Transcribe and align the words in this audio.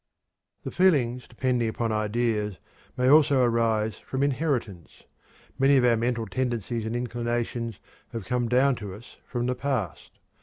The 0.63 0.71
feelings 0.71 1.27
depending 1.27 1.69
upon 1.69 1.91
ideas 1.91 2.57
may 2.97 3.07
also 3.07 3.43
arise 3.43 3.99
from 3.99 4.23
inheritance. 4.23 5.03
Many 5.59 5.77
of 5.77 5.85
our 5.85 5.95
mental 5.95 6.25
tendencies 6.25 6.87
and 6.87 6.95
inclinations 6.95 7.79
have 8.11 8.25
come 8.25 8.49
down 8.49 8.73
to 8.77 8.95
us 8.95 9.17
from 9.27 9.45
the 9.45 9.53
past. 9.53 10.17